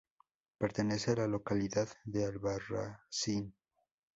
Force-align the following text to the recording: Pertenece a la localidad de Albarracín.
Pertenece 0.57 1.11
a 1.11 1.15
la 1.15 1.27
localidad 1.27 1.87
de 2.05 2.25
Albarracín. 2.25 3.53